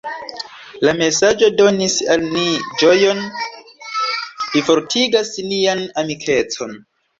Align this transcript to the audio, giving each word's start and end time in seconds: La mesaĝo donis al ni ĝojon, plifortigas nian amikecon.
La 0.85 0.93
mesaĝo 1.01 1.49
donis 1.59 1.97
al 2.13 2.23
ni 2.37 2.47
ĝojon, 2.81 3.21
plifortigas 4.49 5.33
nian 5.53 5.87
amikecon. 6.05 6.77